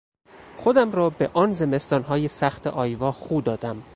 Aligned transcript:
خودم 0.57 0.91
را 0.91 1.09
به 1.09 1.29
آن 1.33 1.53
زمستانهای 1.53 2.27
سخت 2.27 2.67
آیوا 2.67 3.11
خو 3.11 3.41
دادم. 3.41 3.83